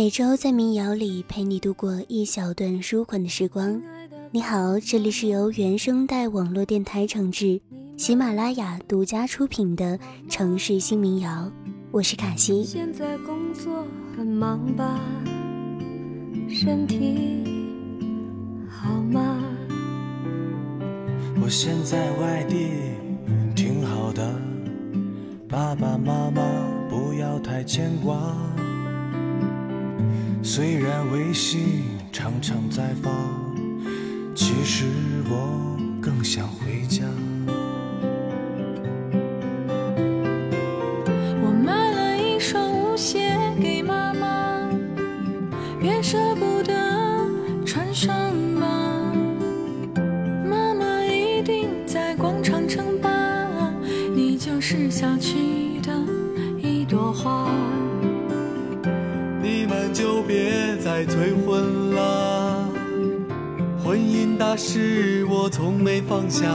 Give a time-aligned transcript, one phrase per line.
[0.00, 3.78] 每周在民谣里陪你度过一小段舒缓的时光。
[4.30, 7.60] 你好，这里是由原声带网络电台承制，
[7.98, 11.52] 喜马拉雅独家出品的城市新民谣，
[11.90, 12.64] 我是卡西。
[12.64, 13.84] 现在工作
[14.16, 14.98] 很忙吧？
[16.48, 17.44] 身体
[18.70, 19.36] 好吗？
[21.42, 22.70] 我现在外地
[23.54, 24.34] 挺好的，
[25.46, 26.40] 爸爸妈妈
[26.88, 28.49] 不要太牵挂。
[30.52, 33.08] 虽然微信常常在发，
[34.34, 34.84] 其实
[35.30, 37.04] 我更想回家。
[41.40, 44.68] 我买了一双舞鞋给妈妈，
[45.80, 46.74] 别舍不得
[47.64, 48.12] 穿上
[48.58, 48.66] 吧。
[50.44, 53.08] 妈妈一定在广场称霸，
[54.16, 55.92] 你就是小区的
[56.60, 57.48] 一朵花。
[61.06, 62.68] 催婚了，
[63.82, 66.46] 婚姻大事我从没放下。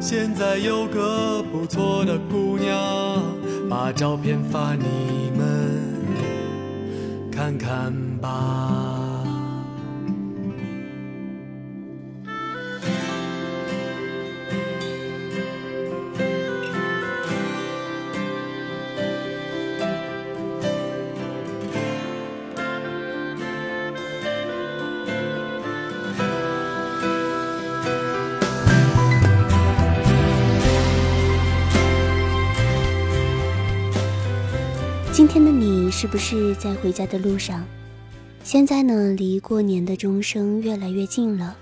[0.00, 3.22] 现在有个不错的姑娘，
[3.68, 5.80] 把照片发你们
[7.32, 8.77] 看看吧。
[35.30, 37.62] 今天的你是不是在回家的路上？
[38.42, 41.54] 现在呢，离过年的钟声越来越近了。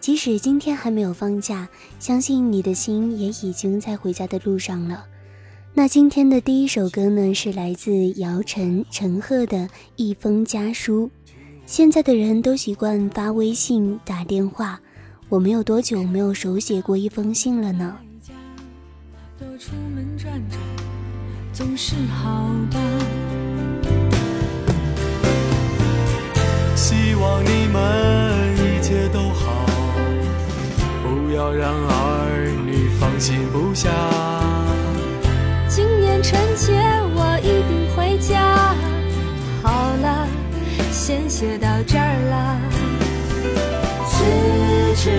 [0.00, 1.68] 即使今天还没有放假，
[2.00, 5.04] 相信你的心也已经在回家的路上了。
[5.72, 11.08] 那今天的第一首歌呢，是来自姚晨、陈赫的一封家书。
[11.64, 14.80] 现在的人都习惯发微信、打电话，
[15.28, 17.96] 我们有多久没有手写过一封信了呢？
[19.60, 20.60] 出门转转
[21.52, 22.78] 总是好的。
[26.74, 29.66] 希望你们一切都好，
[31.02, 33.90] 不要让儿女放心不下。
[35.68, 36.72] 今年春节
[37.14, 38.74] 我一定回家。
[39.62, 40.26] 好了，
[40.90, 42.58] 先写到这儿了。
[44.08, 44.24] 自
[44.96, 45.10] 知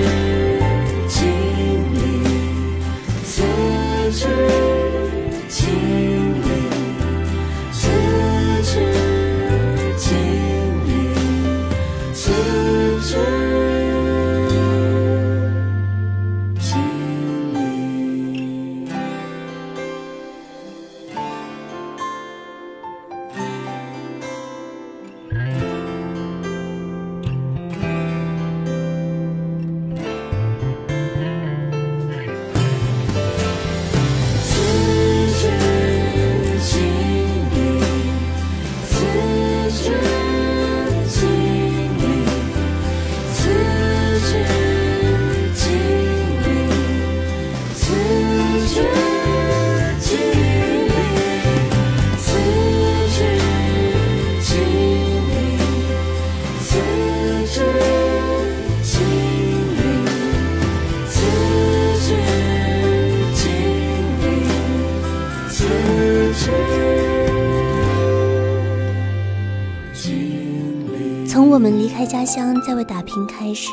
[71.64, 73.72] 们离开家乡，在外打拼开始，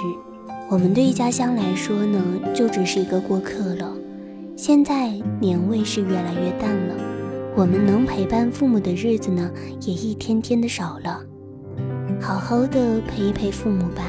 [0.70, 2.22] 我们对于家乡来说呢，
[2.54, 3.92] 就只是一个过客了。
[4.56, 5.08] 现在
[5.40, 6.94] 年味是越来越淡了，
[7.56, 9.50] 我们能陪伴父母的日子呢，
[9.80, 11.20] 也一天天的少了。
[12.20, 14.04] 好好的陪一陪父母吧，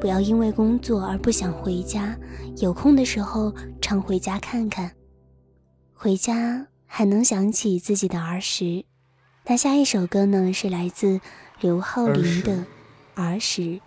[0.00, 2.16] 不要因为工作而不想回家，
[2.62, 4.90] 有空的时候常回家看看，
[5.92, 8.86] 回家还能想起自己的儿时。
[9.46, 11.20] 那下一首歌呢，是来自。
[11.60, 12.64] 刘浩林的
[13.14, 13.80] 儿时。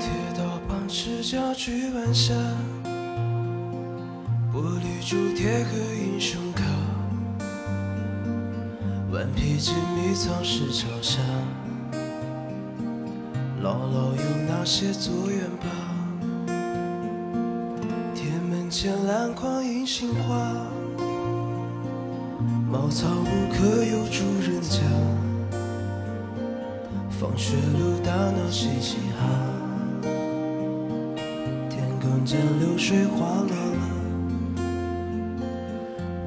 [0.00, 2.34] 铁道旁赤脚剧晚霞，
[4.52, 6.64] 玻璃珠铁盒英雄卡。
[9.12, 11.20] 顽皮筋迷藏石桥下，
[13.74, 15.66] 姥姥有那些作业本。
[18.14, 20.54] 铁门前篮筐银杏花，
[22.70, 24.78] 茅草屋可有住人家。
[27.18, 29.26] 放学路打闹嘻嘻哈，
[31.68, 33.82] 天空间流水哗啦啦，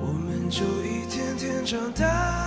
[0.02, 2.47] 我们就一天天长大。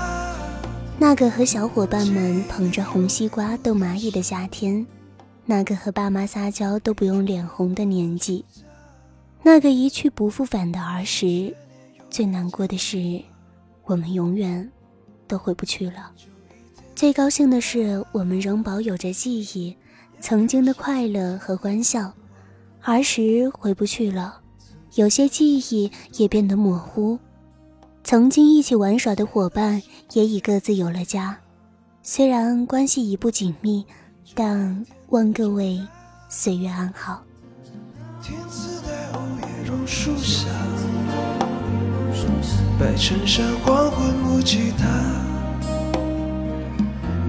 [1.02, 4.86] 那个和小伙伴们捧着红西瓜逗蚂蚁的夏天，
[5.46, 8.44] 那个和爸妈撒娇都不用脸红的年纪，
[9.42, 11.56] 那个一去不复返的儿时，
[12.10, 13.18] 最难过的是，
[13.86, 14.70] 我们永远
[15.26, 16.12] 都回不去了。
[16.94, 19.74] 最高兴的是，我们仍保有着记忆，
[20.20, 22.12] 曾经的快乐和欢笑。
[22.82, 24.38] 儿时回不去了，
[24.96, 27.18] 有些记忆也变得模糊。
[28.04, 29.80] 曾经一起玩耍的伙伴
[30.12, 31.38] 也已各自有了家，
[32.02, 33.86] 虽然关系已不紧密，
[34.34, 35.80] 但望各位
[36.28, 37.22] 岁月安好。
[38.20, 40.48] 天赐在午夜榕树下，
[42.78, 44.86] 白衬衫黄昏木吉他。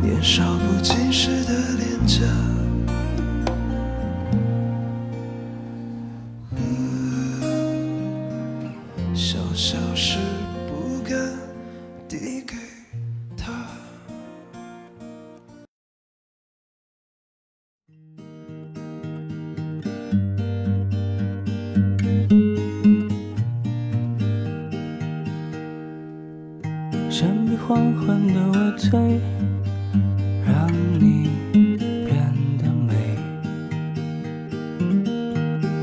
[0.01, 2.25] 年少不经事的脸颊，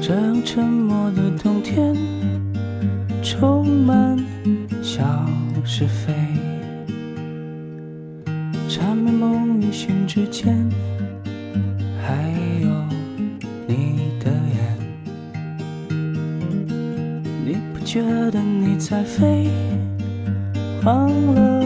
[0.09, 1.95] 这样沉默的冬天，
[3.23, 4.17] 充满
[4.83, 5.05] 小
[5.67, 6.15] 是非，
[8.71, 10.67] 缠绵梦与醒之间，
[12.01, 12.15] 还
[12.63, 12.71] 有
[13.67, 14.79] 你的眼。
[17.45, 18.01] 你不觉
[18.31, 19.51] 得你在飞，
[20.87, 21.58] 忘了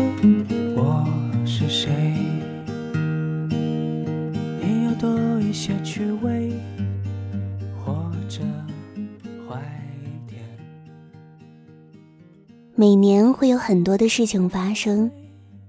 [12.75, 15.09] 每年会有很多的事情发生，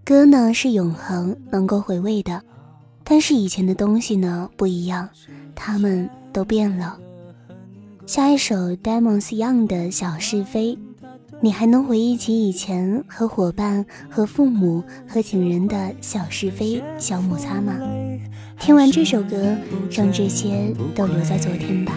[0.04, 2.42] 歌呢是永恒，能够回味的，
[3.04, 5.08] 但是以前的东西呢不一样，
[5.54, 6.98] 他们都变了。
[8.08, 10.78] 下一首 Demons Young 的小是非，
[11.40, 17.78] 你还能回忆起以前和伙伴、和父母、和情人的小是非、小摩擦吗？
[18.60, 19.56] 听完这首歌，
[19.92, 21.94] 让这些都留在昨天吧。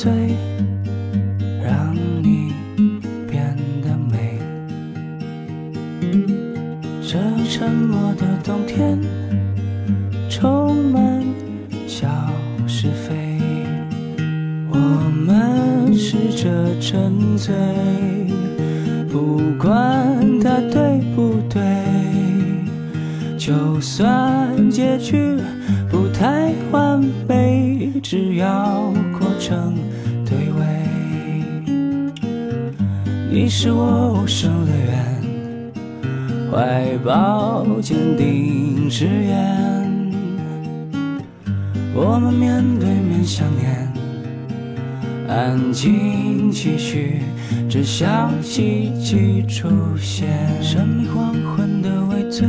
[0.00, 0.12] 醉，
[1.60, 1.92] 让
[2.22, 2.52] 你
[3.28, 4.38] 变得美。
[7.02, 7.18] 这
[7.50, 8.96] 沉默的冬天，
[10.30, 11.20] 充满
[11.88, 12.06] 小
[12.64, 13.40] 是非。
[14.70, 14.76] 我
[15.26, 16.48] 们试着
[16.80, 17.52] 沉醉，
[19.10, 21.60] 不管它对不对，
[23.36, 25.36] 就算结局
[25.90, 28.92] 不太完美，只要
[29.38, 29.72] 过程。
[33.30, 34.98] 你是我无声的愿，
[36.50, 40.12] 怀抱坚定誓言。
[41.94, 43.92] 我们面对面相念，
[45.28, 47.20] 安静期许，
[47.68, 50.28] 只想奇迹出现。
[50.60, 52.48] 神秘黄昏的微醉，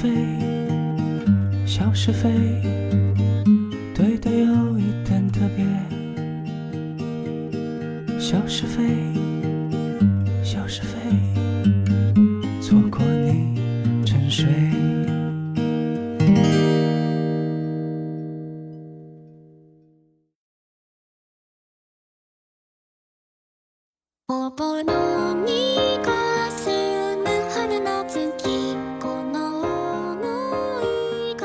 [0.00, 0.08] 非，
[1.66, 2.30] 小是非，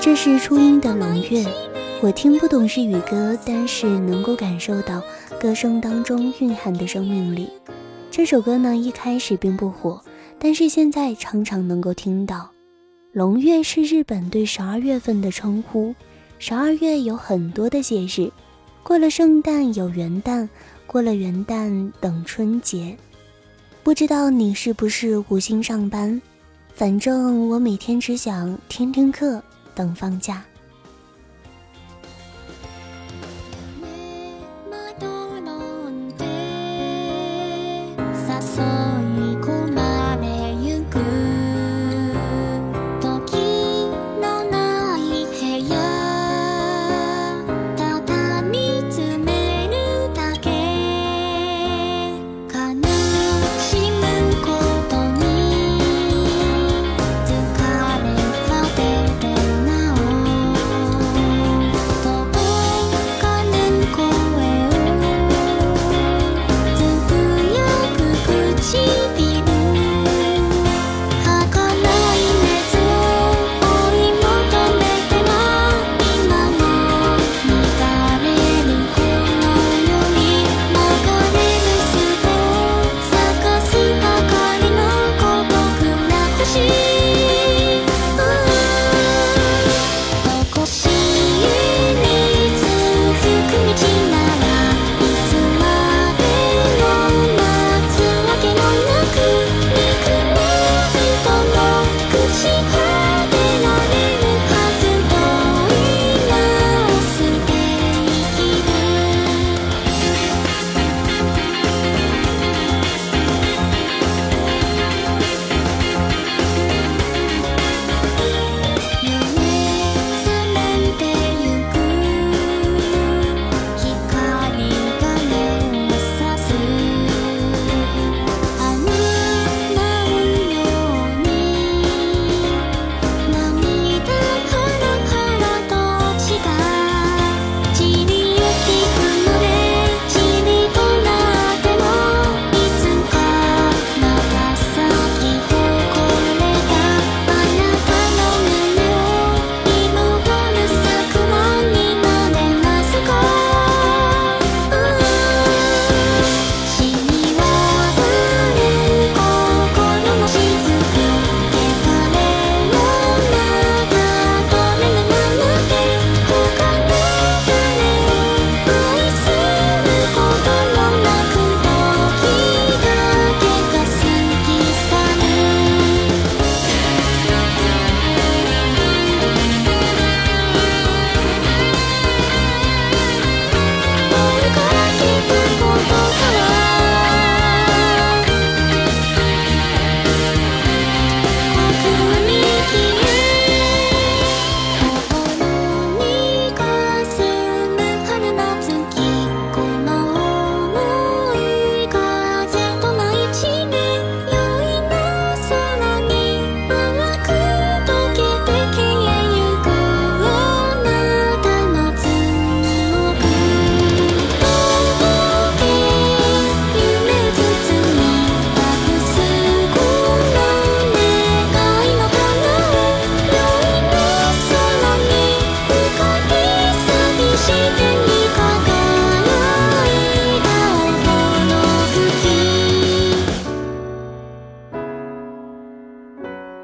[0.06, 1.44] 这是初音的《龙月》，
[2.00, 5.02] 我听不懂日语歌，但是能够感受到
[5.42, 7.50] 歌声当中蕴含的生命力。
[8.12, 10.00] 这首歌呢一开始并不火，
[10.38, 12.48] 但是现在常常能够听到。
[13.14, 15.96] 龙月是日本对十二月份的称呼，
[16.38, 18.32] 十二月有很多的节日，
[18.84, 20.48] 过了圣诞有元旦，
[20.86, 22.96] 过了元旦等春节。
[23.82, 26.22] 不知道你是不是无心上班，
[26.76, 29.42] 反正我每天只想听听课。
[29.76, 30.42] 等放假。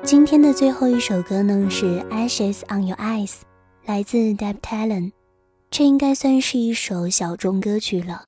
[0.03, 3.29] 今天的最后一首歌呢是《Ashes on Your Eyes》，
[3.85, 5.11] 来自 Deb Taylor。
[5.69, 8.25] 这应该算是一首小众歌曲了，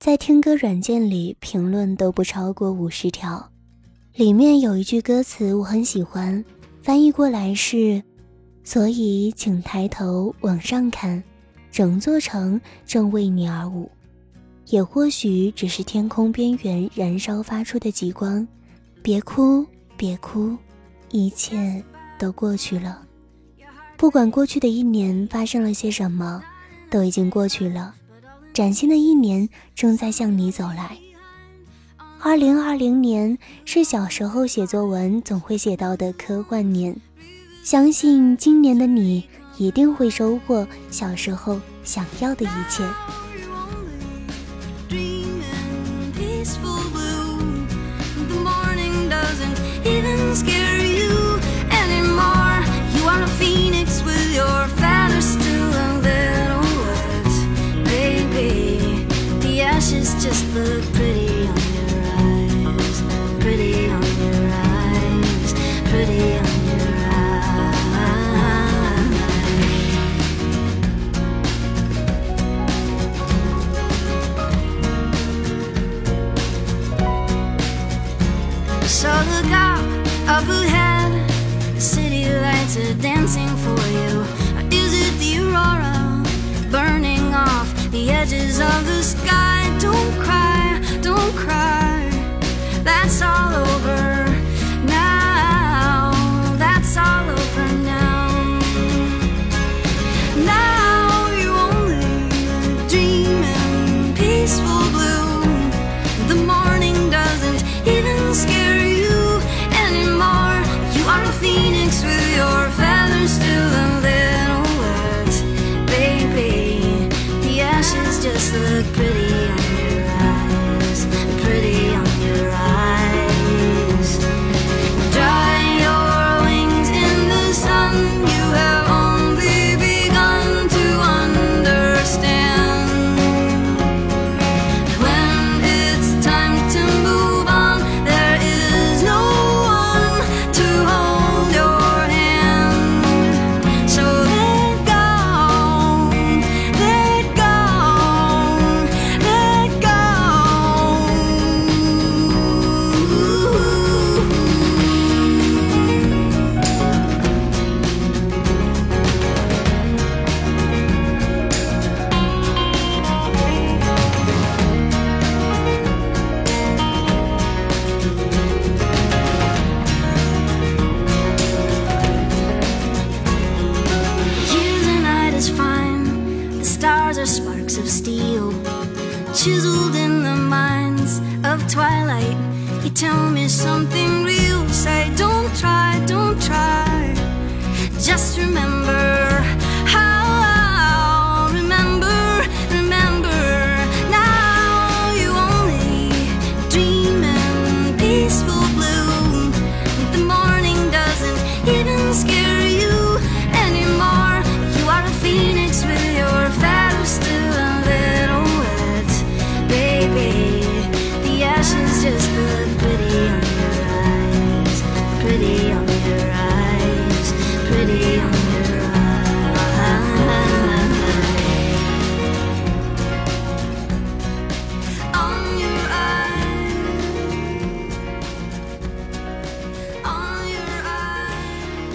[0.00, 3.50] 在听歌软件里评论都不超过五十条。
[4.14, 6.44] 里面有一句歌词我很喜欢，
[6.82, 8.02] 翻译过来是
[8.64, 11.22] ：“所以请抬头往上看，
[11.70, 13.88] 整座城正为你而舞。”
[14.66, 18.46] 也或许只是天空边缘燃烧发出的极光。
[19.02, 19.64] 别哭，
[19.96, 20.56] 别哭。
[21.12, 21.82] 一切
[22.18, 23.02] 都过去了，
[23.98, 26.42] 不管过去的一年发生了些什么，
[26.90, 27.94] 都已经过去了。
[28.54, 30.96] 崭新的一年正在向你走来。
[32.18, 36.98] 二零二零年是小时候写作文总会写到的科幻年，
[37.62, 39.22] 相信今年的你
[39.58, 42.82] 一定会收获小时候想要的一切。
[60.02, 61.61] is just the pretty
[92.92, 94.11] that's all over.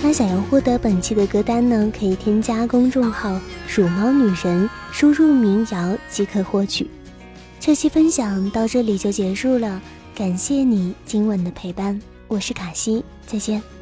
[0.03, 1.91] 那想要获得本期的歌单呢？
[1.97, 6.89] 可以添加公众号“鼠猫女神”，输入民谣即可获取。
[7.59, 9.81] 这期分享到这里就结束了，
[10.15, 13.76] 感谢你今晚的陪伴，我是卡西，再见。